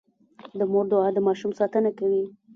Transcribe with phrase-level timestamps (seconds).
[0.57, 2.23] د مور دعا د ماشوم ساتنه کوي.